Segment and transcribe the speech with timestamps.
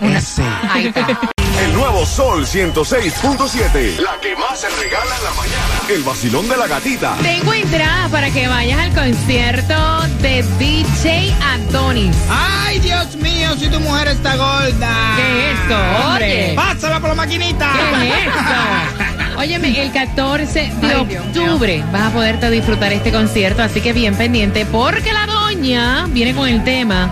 [0.00, 0.42] Ese.
[0.70, 1.18] Ahí está.
[1.60, 3.98] El nuevo Sol 106.7.
[3.98, 5.74] La que más se regala en la mañana.
[5.90, 7.16] El vacilón de la gatita.
[7.22, 9.74] Tengo entrada para que vayas al concierto
[10.22, 12.16] de DJ Adonis.
[12.30, 15.16] Ay, Dios mío, si tu mujer está gorda.
[15.16, 16.52] ¿Qué es esto, hombre?
[16.56, 17.72] Pásala por la maquinita.
[18.00, 19.38] ¿Qué es esto?
[19.38, 24.64] Óyeme, el 14 de octubre vas a poderte disfrutar este concierto, así que bien pendiente,
[24.66, 27.10] porque la doña viene con el tema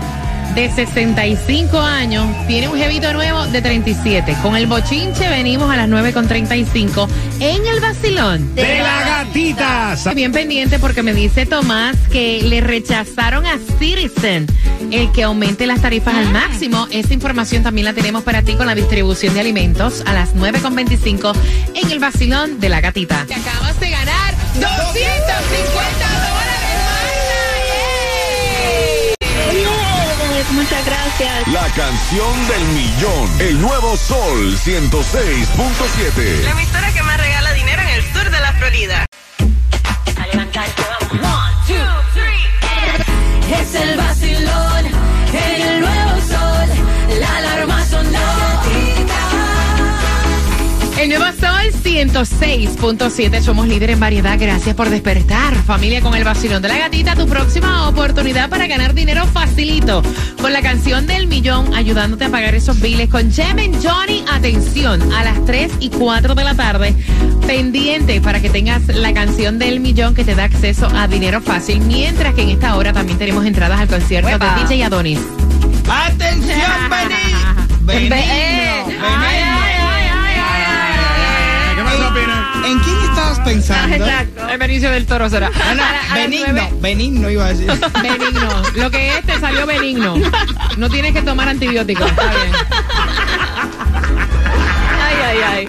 [0.55, 4.35] de 65 años, tiene un jevito nuevo de 37.
[4.41, 7.07] Con el bochinche venimos a las 9.35
[7.39, 8.55] en el vacilón.
[8.55, 9.95] De la gatita.
[10.15, 14.47] Bien pendiente porque me dice Tomás que le rechazaron a Citizen
[14.91, 16.87] el que aumente las tarifas al máximo.
[16.91, 21.35] Esta información también la tenemos para ti con la distribución de alimentos a las 9.25
[21.75, 23.25] en el vacilón de la gatita.
[23.27, 26.38] Te acabas de ganar 250 dólares.
[30.47, 31.47] Muchas gracias.
[31.49, 33.41] La canción del millón.
[33.41, 36.43] El nuevo Sol 106.7.
[36.43, 37.48] La emisora que más regala
[51.99, 53.41] 106.7.
[53.41, 54.37] Somos líder en variedad.
[54.39, 55.53] Gracias por despertar.
[55.65, 57.13] Familia con el vacilón de la gatita.
[57.13, 60.01] Tu próxima oportunidad para ganar dinero facilito.
[60.39, 63.09] Con la canción del millón, ayudándote a pagar esos biles.
[63.09, 64.23] Con Jem Johnny.
[64.31, 66.95] Atención, a las 3 y 4 de la tarde.
[67.45, 71.81] Pendiente para que tengas la canción del millón que te da acceso a dinero fácil.
[71.81, 74.55] Mientras que en esta hora también tenemos entradas al concierto Uepa.
[74.55, 75.19] de DJ Adonis.
[75.89, 77.69] Atención, vení.
[77.81, 78.15] Benigno.
[78.15, 79.68] Eh, Benigno.
[82.65, 84.05] ¿En quién estabas pensando?
[84.51, 85.49] El Benicio del Toro será.
[85.53, 87.67] Ah, no, A la- a las benigno, benigno iba a decir.
[88.03, 88.61] Benigno.
[88.75, 90.15] Lo que es te salió benigno.
[90.77, 92.09] No tienes que tomar antibióticos.
[92.09, 92.51] Está bien.
[95.01, 95.67] ay, ay, ay.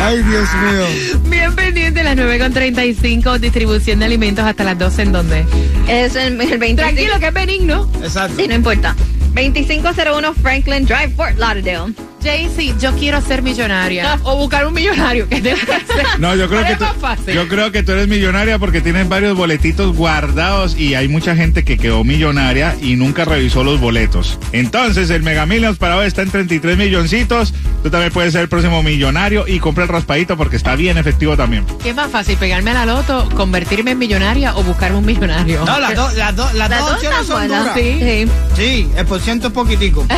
[0.00, 1.20] Ay, Dios mío.
[1.30, 5.46] Bien pendiente, las 9.35, distribución de alimentos hasta las 12 en donde.
[5.88, 6.76] Es el, el 25.
[6.76, 7.90] Tranquilo, que es benigno.
[8.02, 8.34] Exacto.
[8.36, 8.94] Sí, no importa.
[9.34, 11.92] 2501 Franklin Drive, Fort Lauderdale.
[12.22, 14.18] Jaycee, yo quiero ser millonaria.
[14.24, 15.28] O buscar un millonario.
[15.28, 16.06] ¿Qué tengo que hacer?
[16.18, 19.08] No, yo creo ¿Cuál que es tú, yo creo que tú eres millonaria porque tienes
[19.08, 24.38] varios boletitos guardados y hay mucha gente que quedó millonaria y nunca revisó los boletos.
[24.52, 27.54] Entonces, el Mega Millions para hoy está en 33 milloncitos.
[27.82, 31.36] Tú también puedes ser el próximo millonario y compra el raspadito porque está bien efectivo
[31.36, 31.64] también.
[31.82, 35.64] ¿Qué es más fácil, pegarme a la loto, convertirme en millonaria o buscarme un millonario?
[35.64, 37.60] No, las dos las dos las Las dos dos opciones son buenas.
[37.60, 37.76] duras.
[37.78, 37.98] Sí.
[38.00, 38.26] Sí.
[38.56, 40.04] Sí, el por ciento es poquitico.
[40.08, 40.14] sí.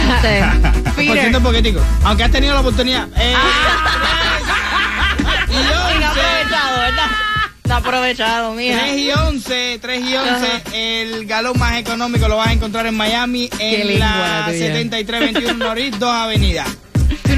[1.03, 1.81] El por ciento es poquitico.
[2.04, 3.06] Aunque has tenido la oportunidad.
[3.16, 3.34] Eh,
[5.49, 7.06] y Bien 11, aprovechado, ¿verdad?
[7.62, 8.78] Está aprovechado, mija.
[8.81, 10.62] 3 y 11, 3 y 11,
[11.03, 14.59] el galón más económico lo vas a encontrar en Miami, en lengua la la tuya.
[14.59, 16.65] 7321 Norris, 2 Avenida.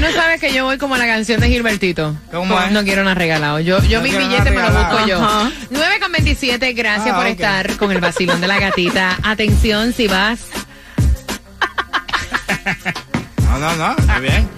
[0.03, 2.13] Tú no sabes que yo voy como la canción de Gilbertito.
[2.29, 2.71] ¿Cómo es?
[2.73, 3.61] No quiero nada regalado.
[3.61, 5.23] Yo, yo No mi quiero billete me nada lo busco yo.
[5.23, 5.49] Ajá.
[5.69, 9.17] 9 con 27, gracias Ah, por estar con el vacilón de la gatita.
[9.23, 10.39] Atención, si vas.
[13.49, 14.49] No, no, no, está bien.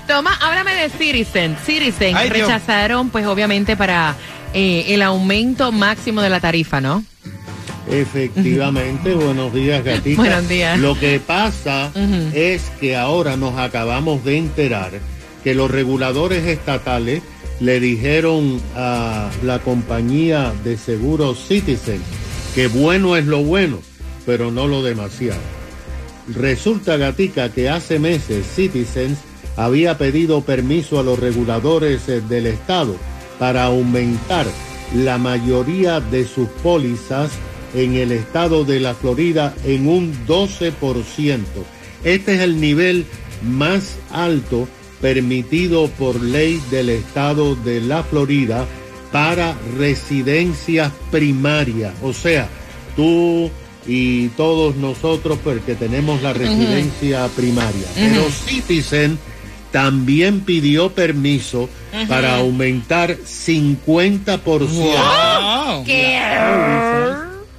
[0.07, 1.57] Tomás, háblame de Citizen.
[1.63, 2.47] Citizen Ay, Dios.
[2.47, 4.15] rechazaron, pues obviamente, para
[4.53, 7.03] eh, el aumento máximo de la tarifa, ¿no?
[7.89, 10.21] Efectivamente, buenos días, gatita.
[10.21, 10.79] Buenos días.
[10.79, 11.91] Lo que pasa
[12.33, 14.91] es que ahora nos acabamos de enterar
[15.43, 17.23] que los reguladores estatales
[17.59, 22.01] le dijeron a la compañía de seguros Citizen
[22.55, 23.79] que bueno es lo bueno,
[24.25, 25.41] pero no lo demasiado.
[26.35, 29.17] Resulta, gatica, que hace meses Citizens
[29.55, 32.95] había pedido permiso a los reguladores eh, del Estado
[33.39, 34.45] para aumentar
[34.95, 37.31] la mayoría de sus pólizas
[37.73, 41.39] en el estado de la Florida en un 12%.
[42.03, 43.05] Este es el nivel
[43.43, 44.67] más alto
[45.01, 48.65] permitido por ley del estado de la Florida
[49.11, 51.93] para residencias primarias.
[52.03, 52.47] O sea,
[52.95, 53.49] tú
[53.87, 57.87] y todos nosotros porque tenemos la residencia primaria.
[57.95, 59.17] Pero Citizen
[59.71, 61.69] también pidió permiso
[62.07, 65.85] para aumentar 50% Wow.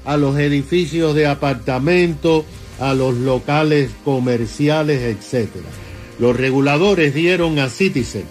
[0.05, 2.45] a los edificios de apartamentos,
[2.81, 5.67] a los locales comerciales, etcétera.
[6.19, 8.25] Los reguladores dieron a Citizen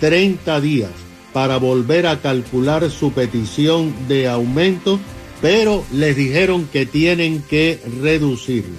[0.00, 0.90] 30 días
[1.32, 4.98] para volver a calcular su petición de aumento,
[5.40, 8.78] pero les dijeron que tienen que reducirlo.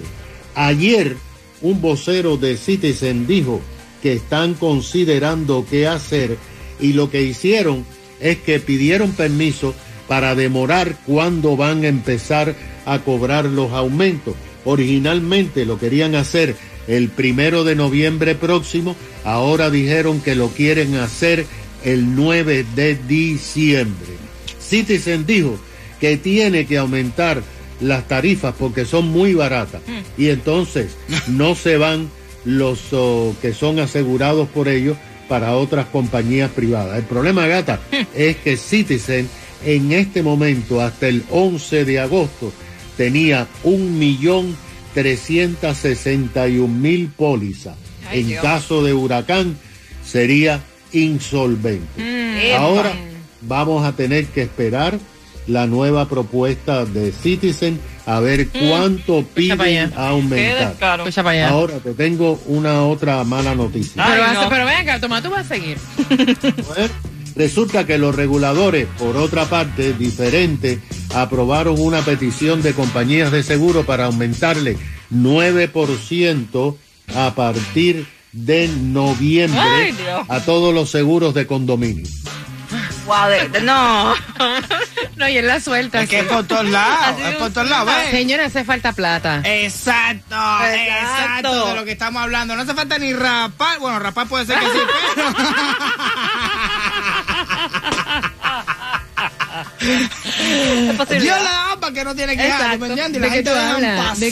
[0.54, 1.16] Ayer
[1.62, 3.60] un vocero de Citizen dijo
[4.02, 6.36] que están considerando qué hacer
[6.80, 7.84] y lo que hicieron
[8.20, 9.74] es que pidieron permiso
[10.08, 12.54] para demorar cuándo van a empezar
[12.84, 14.34] a cobrar los aumentos.
[14.64, 16.56] Originalmente lo querían hacer
[16.88, 21.46] el primero de noviembre próximo, ahora dijeron que lo quieren hacer
[21.84, 24.12] el 9 de diciembre.
[24.60, 25.58] Citizen dijo
[26.00, 27.42] que tiene que aumentar
[27.80, 29.82] las tarifas porque son muy baratas
[30.16, 30.92] y entonces
[31.28, 32.08] no se van
[32.44, 34.96] los oh, que son asegurados por ellos
[35.28, 36.98] para otras compañías privadas.
[36.98, 37.80] El problema, gata,
[38.14, 39.28] es que Citizen
[39.64, 42.52] en este momento, hasta el 11 de agosto,
[42.96, 44.56] tenía un millón
[44.94, 47.76] trescientos sesenta y un mil pólizas.
[48.12, 49.56] en caso de huracán,
[50.04, 50.60] sería
[50.92, 52.54] insolvente.
[52.56, 52.92] Ahora
[53.42, 54.98] vamos a tener que esperar
[55.46, 59.88] la nueva propuesta de Citizen a ver cuánto para allá.
[59.88, 61.02] piden a aumentar.
[61.48, 64.04] Ahora te tengo una otra mala noticia.
[64.04, 64.48] pero, Ay, no.
[64.48, 65.78] pero ven acá, Tomás, tú vas a seguir.
[66.76, 66.88] ¿Eh?
[67.34, 70.80] Resulta que los reguladores, por otra parte, diferente,
[71.14, 74.76] aprobaron una petición de compañías de seguro para aumentarle
[75.12, 76.76] 9%
[77.14, 80.26] a partir de noviembre Ay, Dios.
[80.28, 82.04] a todos los seguros de condominio.
[83.06, 84.14] Wow, de- de- no.
[85.16, 86.00] No, y él la suelta.
[86.02, 88.10] Es que es por todos lados, es por todos lados, ¿ves?
[88.10, 89.40] Señora, hace falta plata.
[89.44, 90.34] Exacto,
[90.64, 92.56] exacto, de lo que estamos hablando.
[92.56, 93.78] No hace falta ni rapar.
[93.78, 94.78] Bueno, rapar puede ser que sí,
[95.14, 95.28] pero.
[101.20, 102.86] Dios le da para que no tiene que dejar, ¿tú me Exacto.
[102.86, 103.18] entiendes?
[103.18, 103.74] Y ¿De la gente deja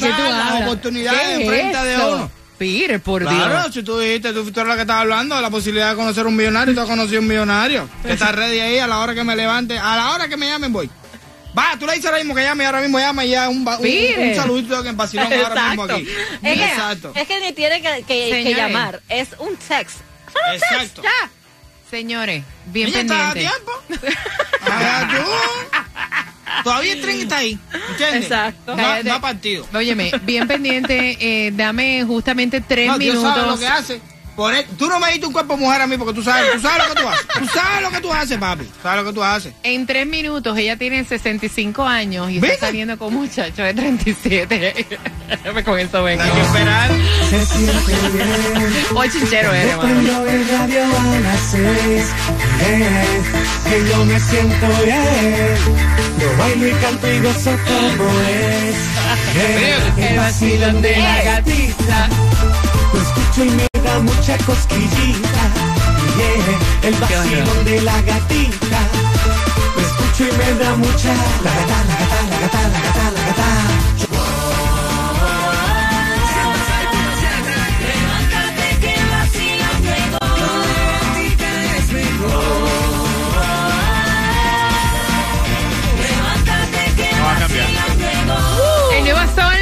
[0.08, 2.30] pasar ¿De las oportunidades ¿Qué enfrente de uno.
[2.60, 3.74] Peter, por Claro, Dios.
[3.74, 6.36] si tú dijiste, tú fuiste la que estabas hablando de la posibilidad de conocer un
[6.36, 7.88] millonario, tú has conocido un millonario.
[8.02, 10.46] Que está ready ahí a la hora que me levante, a la hora que me
[10.46, 10.90] llamen voy.
[11.58, 13.66] Va, tú le dices ahora mismo que llame y ahora mismo llama y ya un,
[13.66, 14.28] un, Mire.
[14.28, 15.94] un saludito en vacilón ahora mismo Exacto.
[15.94, 16.08] aquí.
[16.42, 17.12] Es que, Exacto.
[17.16, 19.00] es que ni tiene que, que- que llamar.
[19.08, 19.96] Es un text.
[20.30, 21.02] Solo un text, Exacto.
[21.02, 21.30] ya.
[21.90, 23.58] Señores, bien ¿está a pendiente.
[23.88, 24.06] tiempo?
[26.64, 27.58] Todavía el tren está ahí,
[27.90, 28.22] ¿entiendes?
[28.24, 28.76] Exacto.
[28.76, 29.66] No, no ha partido.
[29.74, 33.60] Óyeme, bien pendiente, eh, dame justamente tres No, Dios sabe lo minutos.
[33.60, 34.00] que hace.
[34.36, 36.60] Por él- tú no me diste un cuerpo mujer a mí porque tú sabes, tú
[36.60, 37.26] sabes lo que tú haces.
[37.38, 37.46] Tú
[38.00, 38.64] que tú haces, papi.
[38.82, 39.52] Sabes lo que tú haces.
[39.62, 42.54] En tres minutos, ella tiene 65 años y ¿Viste?
[42.54, 44.86] está saliendo con un muchacho de 37.
[45.52, 46.22] Pues con eso vengo.
[46.22, 46.90] Hay que esperar.
[48.94, 49.88] Hoy chinchero eres, mano.
[49.88, 52.06] Cuando el radio a las seis,
[52.62, 53.22] eh,
[53.68, 55.56] que yo me siento bien.
[56.20, 58.76] Yo bailo y canto y gozo como es.
[59.36, 59.78] Eh,
[60.10, 62.08] El vacilón de la gatita.
[62.92, 65.59] Lo escucho y me da mucha cosquillita.
[66.20, 68.80] Yeah, el vacilón de la gatita.
[69.74, 71.14] Lo escucho y me da mucha.
[71.44, 73.48] La gata, la gata, la gata, la gata, la gata.
[87.16, 87.68] No va a cambiar.
[88.94, 89.60] El nuevo Sol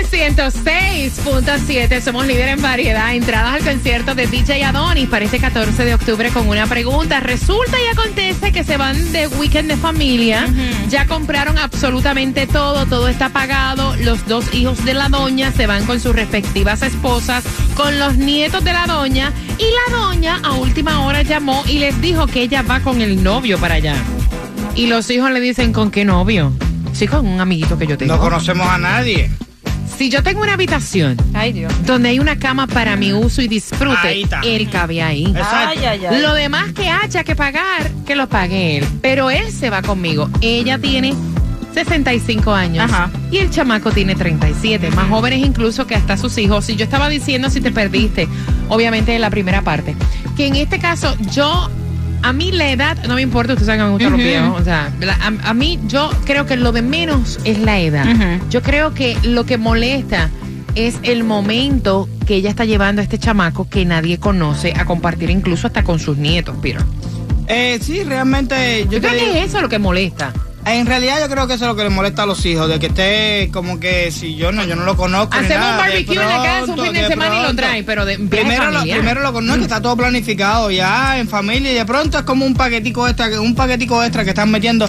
[0.98, 1.08] 106.7.
[1.08, 3.14] 106.7, somos líderes en variedad.
[3.14, 7.20] Entradas al concierto de DJ Adonis para este 14 de octubre con una pregunta.
[7.20, 10.46] Resulta y acontece que se van de weekend de familia.
[10.88, 13.94] Ya compraron absolutamente todo, todo está pagado.
[13.96, 17.44] Los dos hijos de la doña se van con sus respectivas esposas,
[17.76, 19.32] con los nietos de la doña.
[19.58, 23.22] Y la doña a última hora llamó y les dijo que ella va con el
[23.22, 23.94] novio para allá.
[24.74, 26.52] Y los hijos le dicen, ¿con qué novio?
[26.92, 28.14] Sí, con un amiguito que yo tengo.
[28.14, 29.30] No conocemos a nadie.
[29.98, 31.72] Si yo tengo una habitación Ay, Dios.
[31.84, 35.26] donde hay una cama para mi uso y disfrute, él cabe ahí.
[35.26, 35.80] Exacto.
[35.80, 36.20] Ay, ay, ay.
[36.22, 38.86] Lo demás que haya que pagar, que lo pague él.
[39.02, 40.30] Pero él se va conmigo.
[40.40, 41.14] Ella tiene
[41.74, 43.10] 65 años Ajá.
[43.30, 46.68] y el chamaco tiene 37, más jóvenes incluso que hasta sus hijos.
[46.70, 48.28] Y yo estaba diciendo si te perdiste,
[48.68, 49.96] obviamente en la primera parte,
[50.36, 51.68] que en este caso yo,
[52.22, 54.64] a mí la edad no me importa, ustedes saben que me gustan los viejos, o
[54.64, 58.06] sea, a, a mí yo creo que lo de menos es la edad.
[58.50, 60.30] Yo creo que lo que molesta
[60.74, 65.30] es el momento que ella está llevando a este chamaco que nadie conoce a compartir
[65.30, 66.80] incluso hasta con sus nietos, Piro.
[67.48, 70.32] Eh, sí, realmente yo Yo creo que es eso lo que molesta.
[70.74, 72.78] En realidad yo creo que eso es lo que le molesta a los hijos, de
[72.78, 75.34] que esté como que si yo no, yo no lo conozco.
[75.34, 78.04] Hacemos un nada, barbecue en la casa un fin de semana y lo traen, pero
[78.04, 82.18] de Primero lo, primero lo conozco, está todo planificado ya en familia y de pronto
[82.18, 84.88] es como un paquetico extra, un paquetico extra que están metiendo.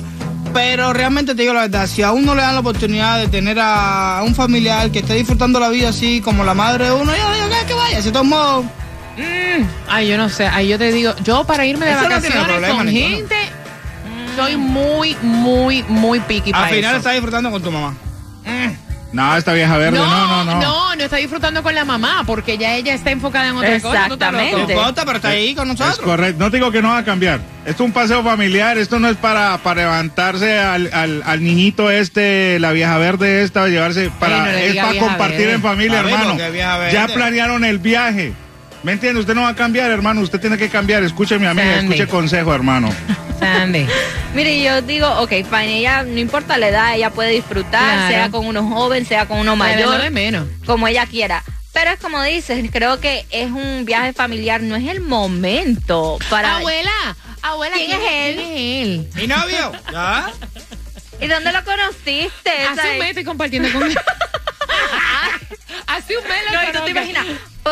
[0.53, 3.57] Pero realmente te digo la verdad, si a uno le dan la oportunidad de tener
[3.61, 7.33] a un familiar que esté disfrutando la vida así como la madre de uno, yo
[7.33, 8.65] digo que, que vaya, si todos modos,
[9.19, 12.07] Mm, ay, yo no sé, ahí yo te digo, yo para irme de Eso no
[12.21, 13.35] tiene vacaciones problema, con gente,
[14.35, 17.93] soy muy, muy, muy piqui al final estás disfrutando con tu mamá.
[19.11, 20.61] No, esta vieja verde, no, no, no.
[20.61, 24.03] no, no está disfrutando con la mamá porque ya ella está enfocada en otra cosa.
[24.03, 24.55] Exactamente.
[24.55, 26.05] No importa, pero está ahí con Es nosotros.
[26.05, 26.43] correcto.
[26.43, 27.39] No te digo que no va a cambiar.
[27.65, 28.77] Esto es un paseo familiar.
[28.77, 33.67] Esto no es para, para levantarse al, al, al niñito este, la vieja verde esta,
[33.67, 34.45] llevarse para.
[34.45, 35.53] no le es para compartir verde.
[35.53, 36.37] en familia, hermano.
[36.91, 38.33] Ya planearon el viaje.
[38.83, 39.19] ¿Me entiende?
[39.21, 40.21] Usted no va a cambiar, hermano.
[40.21, 41.01] Usted tiene que cambiar.
[41.03, 41.95] Escuche mi amiga, Sandy.
[41.95, 42.89] escuche consejo, hermano.
[43.39, 43.87] Sandy.
[44.33, 48.07] Mire, yo digo, ok, fine, ella no importa la edad, ella puede disfrutar, Claro.
[48.09, 50.47] sea con uno joven, sea con uno mayor, de menos.
[50.65, 51.43] como ella quiera.
[51.73, 56.57] Pero es como dices, creo que es un viaje familiar, no es el momento para...
[56.57, 56.91] Abuela,
[57.41, 58.35] abuela, ¿Quién es él?
[58.35, 59.09] ¿Quién es él?
[59.15, 59.71] ¿Mi novio?
[59.91, 60.31] ¿Ya?
[61.21, 62.51] ¿Y dónde lo conociste?
[62.71, 63.97] Hace un mes estoy compartiendo con él.
[65.87, 66.89] Hace un mes lo No, y tú te conozco.
[66.89, 67.25] imaginas,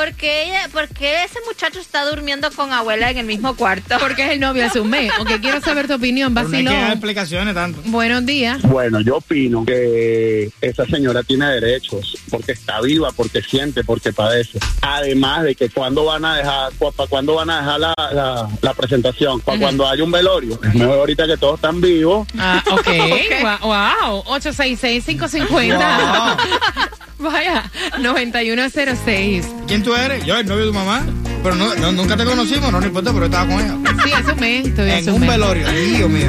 [0.08, 3.98] ¿por qué, ella, ¿por qué ese muchacho está durmiendo con abuela en el mismo cuarto?
[4.00, 5.12] Porque es el novio hace un mes.
[5.20, 6.92] Ok, quiero saber tu opinión, Pero no hay que dar vacilón.
[6.94, 7.82] explicaciones tanto.
[7.86, 8.62] Buenos días.
[8.62, 14.60] Bueno, yo opino que esa señora tiene derechos porque está viva, porque siente, porque padece.
[14.82, 18.74] Además de que cuando van a dejar, para cuando van a dejar la, la, la
[18.74, 20.60] presentación, para cuando haya un velorio.
[20.64, 22.28] Es mejor ahorita que todos están vivos.
[22.38, 22.88] Ah, ok.
[23.42, 24.24] Gua- Wow.
[24.40, 26.38] 866-550.
[27.20, 27.70] Vaya,
[28.00, 29.46] 9106.
[29.68, 30.24] ¿Quién tú eres?
[30.26, 31.06] Yo, el novio de tu mamá.
[31.44, 33.76] Pero no, no- nunca te conocimos, no, no importa, pero estaba con ella.
[34.04, 34.66] Sí, un mes.
[34.68, 36.28] Estoy En un velorio, Dios mío.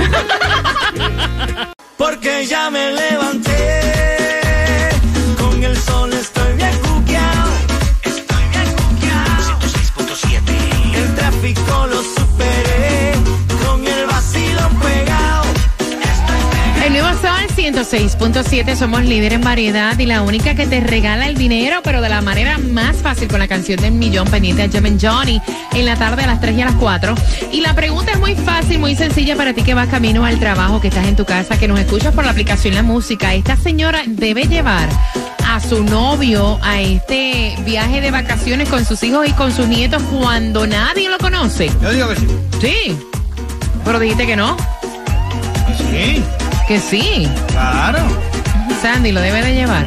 [1.97, 3.57] Porque ya me levanté.
[17.78, 22.08] 106.7, somos líder en variedad y la única que te regala el dinero, pero de
[22.08, 25.40] la manera más fácil con la canción del millón pendiente a Jem Johnny
[25.75, 27.14] en la tarde a las 3 y a las 4.
[27.52, 30.80] Y la pregunta es muy fácil, muy sencilla para ti que vas camino al trabajo,
[30.80, 33.32] que estás en tu casa, que nos escuchas por la aplicación La Música.
[33.35, 34.88] Esta señora debe llevar
[35.47, 40.02] a su novio a este viaje de vacaciones con sus hijos y con sus nietos
[40.02, 41.70] cuando nadie lo conoce.
[41.80, 42.26] Yo digo que sí.
[42.61, 42.97] Sí.
[43.85, 44.56] Pero dijiste que no,
[45.90, 46.23] Sí,
[46.68, 47.28] que sí.
[47.48, 47.98] claro.
[48.82, 49.87] Sandy lo debe de llevar.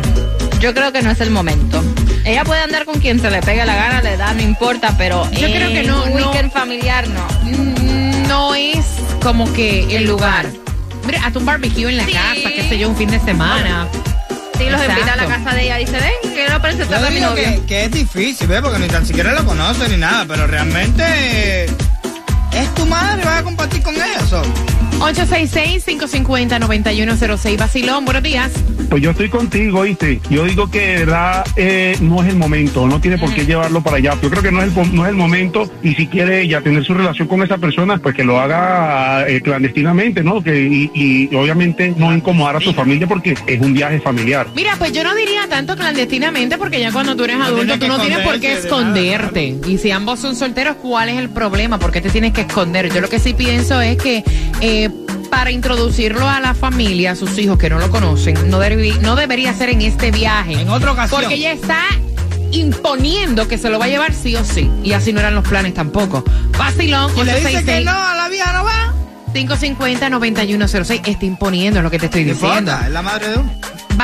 [0.59, 1.83] Yo creo que no es el momento.
[2.25, 5.29] Ella puede andar con quien se le pegue la gana, la edad no importa, pero
[5.31, 6.15] Yo creo que no, un no.
[6.17, 7.27] weekend familiar no.
[7.43, 8.85] Mm, No es
[9.23, 10.45] como que el lugar.
[11.05, 12.13] Mira, haz un barbecue en la Sí.
[12.13, 13.87] casa, qué sé yo, un fin de semana.
[14.57, 14.91] Si los Exacto.
[15.01, 16.11] invita a la casa de ella, dice, ven,
[16.93, 17.43] a mi digo novio.
[17.43, 18.61] que, que es difícil, ¿ves?
[18.61, 23.43] Porque ni tan siquiera lo conoce ni nada, pero realmente es tu madre, vas a
[23.43, 24.19] compartir con ella.
[24.29, 24.43] so.
[24.99, 27.57] 866-550-9106.
[27.57, 28.51] Basilón, buenos días.
[28.89, 30.19] Pues yo estoy contigo, ¿viste?
[30.29, 33.81] Yo digo que de verdad eh, no es el momento, no tiene por qué llevarlo
[33.81, 34.17] para allá.
[34.21, 36.83] Yo creo que no es el, no es el momento y si quiere ya tener
[36.83, 40.43] su relación con esa persona, pues que lo haga eh, clandestinamente, ¿no?
[40.43, 44.47] Que, y, y obviamente no incomodar a su familia porque es un viaje familiar.
[44.55, 47.87] Mira, pues yo no diría tanto clandestinamente porque ya cuando tú eres No adulto tú
[47.87, 49.71] no tienes por qué esconderte de nada, esconderte.
[49.71, 51.79] Y si ambos son solteros, ¿cuál es el problema?
[51.79, 52.91] ¿Por qué te tienes que esconder?
[52.93, 54.23] Yo lo que sí pienso es que
[54.61, 54.80] eh,
[55.31, 59.15] para introducirlo a la familia, a sus hijos que no lo conocen, no, deberí- no
[59.15, 60.61] debería ser en este viaje.
[60.61, 61.21] En otra ocasión.
[61.21, 61.79] Porque ella está
[62.51, 64.69] imponiendo que se lo va a llevar sí o sí.
[64.83, 66.23] Y así no eran los planes tampoco.
[66.57, 68.93] Vacilón, Y le dice que 866 no, a la vieja no va.
[69.33, 71.01] 550-9106.
[71.07, 72.59] Está imponiendo es lo que te estoy diciendo.
[72.71, 73.51] importa, es la madre de uno.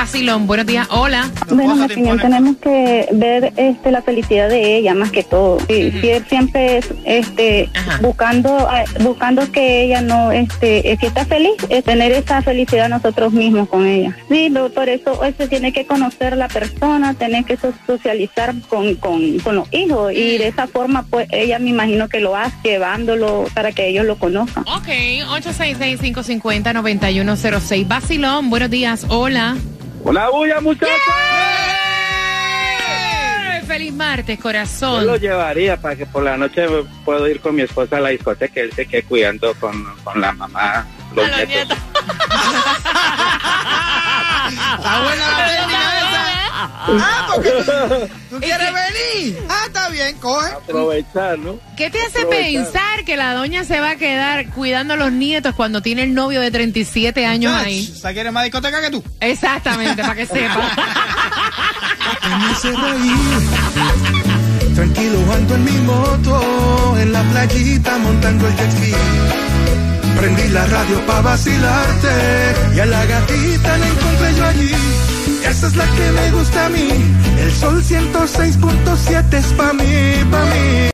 [0.01, 0.85] Vacilón, buenos días.
[0.91, 1.27] Hola.
[1.49, 2.21] Bueno, bien impone.
[2.21, 5.57] tenemos que ver este, la felicidad de ella más que todo.
[5.67, 5.91] Sí,
[6.29, 7.97] siempre es este, Ajá.
[8.03, 12.89] buscando eh, buscando que ella no, este, eh, si está feliz, es tener esa felicidad
[12.89, 14.15] nosotros mismos con ella.
[14.29, 18.93] Sí, lo- por eso este, tiene que conocer la persona, tiene que so- socializar con,
[18.97, 22.53] con, con los hijos y de esa forma, pues ella me imagino que lo hace,
[22.63, 24.63] llevándolo para que ellos lo conozcan.
[24.67, 24.89] Ok,
[25.41, 27.87] 866-550-9106.
[27.87, 29.03] Vacilón, buenos días.
[29.09, 29.55] Hola.
[30.07, 30.95] Una bulla, muchachos.
[33.67, 35.05] Feliz martes, Yo corazón.
[35.05, 36.65] lo llevaría para que por la noche
[37.03, 40.21] puedo ir con mi esposa a la discoteca, que él se quede cuidando con, con
[40.21, 41.77] la mamá, los A los nietos.
[41.77, 41.79] nietos.
[46.59, 47.71] Ah, porque tú,
[48.31, 49.37] tú quieres venir.
[49.49, 50.51] Ah, está bien, coge.
[50.51, 51.59] Aprovechar, ¿no?
[51.75, 52.63] ¿Qué te hace Aprovechar.
[52.63, 56.13] pensar que la doña se va a quedar cuidando a los nietos cuando tiene el
[56.13, 57.91] novio de 37 años ahí?
[57.95, 59.03] ¿Esa quiere más discoteca que tú?
[59.19, 60.71] Exactamente, para que sepa.
[64.75, 68.91] Tranquilo ando en mi moto, en la playita montando el jet ski.
[70.17, 72.53] Prendí la radio pa' vacilarte
[75.67, 76.87] Es la que me gusta a mí.
[77.39, 80.89] El sol 106.7 es pa' mí, pa' mí.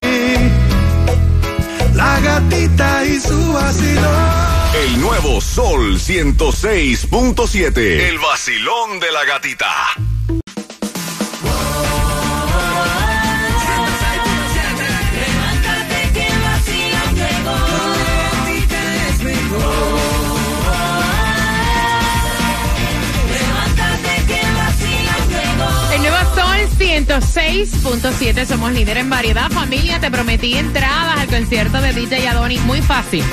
[1.93, 4.63] La gatita y su vacilón.
[4.83, 7.77] El nuevo Sol 106.7.
[7.77, 9.69] El vacilón de la gatita.
[26.93, 29.49] 106.7, somos líder en variedad.
[29.49, 32.61] Familia, te prometí entradas al concierto de DJ Adonis.
[32.65, 33.23] Muy fácil.